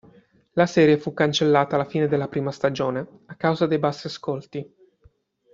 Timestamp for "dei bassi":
3.67-4.07